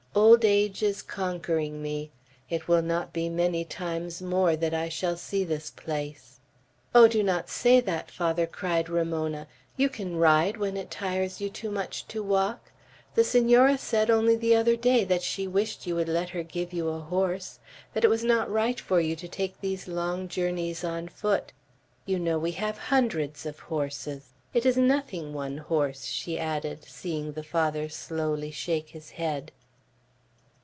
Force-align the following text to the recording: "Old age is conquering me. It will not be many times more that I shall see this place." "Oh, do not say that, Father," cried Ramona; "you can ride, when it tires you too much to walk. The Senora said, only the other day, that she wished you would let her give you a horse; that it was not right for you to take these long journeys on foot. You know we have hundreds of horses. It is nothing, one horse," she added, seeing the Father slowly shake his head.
"Old 0.13 0.43
age 0.43 0.83
is 0.83 1.01
conquering 1.01 1.81
me. 1.81 2.11
It 2.49 2.67
will 2.67 2.81
not 2.81 3.13
be 3.13 3.29
many 3.29 3.63
times 3.63 4.21
more 4.21 4.57
that 4.57 4.73
I 4.73 4.89
shall 4.89 5.15
see 5.15 5.45
this 5.45 5.69
place." 5.69 6.41
"Oh, 6.93 7.07
do 7.07 7.23
not 7.23 7.47
say 7.47 7.79
that, 7.79 8.11
Father," 8.11 8.45
cried 8.45 8.89
Ramona; 8.89 9.47
"you 9.77 9.87
can 9.87 10.17
ride, 10.17 10.57
when 10.57 10.75
it 10.75 10.91
tires 10.91 11.39
you 11.39 11.49
too 11.49 11.71
much 11.71 12.07
to 12.09 12.21
walk. 12.21 12.73
The 13.15 13.23
Senora 13.23 13.77
said, 13.77 14.09
only 14.09 14.35
the 14.35 14.53
other 14.53 14.75
day, 14.75 15.05
that 15.05 15.21
she 15.21 15.47
wished 15.47 15.87
you 15.87 15.95
would 15.95 16.09
let 16.09 16.29
her 16.31 16.43
give 16.43 16.73
you 16.73 16.89
a 16.89 16.99
horse; 16.99 17.59
that 17.93 18.03
it 18.03 18.09
was 18.09 18.23
not 18.23 18.51
right 18.51 18.81
for 18.81 18.99
you 18.99 19.15
to 19.15 19.29
take 19.29 19.61
these 19.61 19.87
long 19.87 20.27
journeys 20.27 20.83
on 20.83 21.07
foot. 21.07 21.53
You 22.05 22.19
know 22.19 22.37
we 22.37 22.51
have 22.51 22.77
hundreds 22.77 23.45
of 23.45 23.59
horses. 23.59 24.33
It 24.53 24.65
is 24.65 24.75
nothing, 24.77 25.33
one 25.33 25.59
horse," 25.59 26.03
she 26.03 26.37
added, 26.37 26.83
seeing 26.83 27.31
the 27.31 27.43
Father 27.43 27.87
slowly 27.87 28.51
shake 28.51 28.89
his 28.89 29.11
head. 29.11 29.51